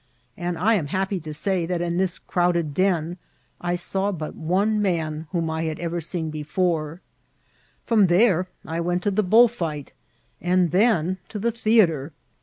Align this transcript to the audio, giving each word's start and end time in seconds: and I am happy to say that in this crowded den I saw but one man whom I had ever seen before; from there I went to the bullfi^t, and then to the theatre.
and 0.35 0.57
I 0.57 0.73
am 0.73 0.87
happy 0.87 1.19
to 1.19 1.31
say 1.31 1.67
that 1.67 1.79
in 1.79 1.97
this 1.97 2.17
crowded 2.17 2.73
den 2.73 3.17
I 3.61 3.75
saw 3.75 4.11
but 4.11 4.33
one 4.33 4.81
man 4.81 5.27
whom 5.31 5.47
I 5.51 5.65
had 5.65 5.79
ever 5.79 6.01
seen 6.01 6.31
before; 6.31 7.01
from 7.85 8.07
there 8.07 8.47
I 8.65 8.79
went 8.79 9.03
to 9.03 9.11
the 9.11 9.23
bullfi^t, 9.23 9.89
and 10.41 10.71
then 10.71 11.19
to 11.29 11.37
the 11.37 11.51
theatre. 11.51 12.13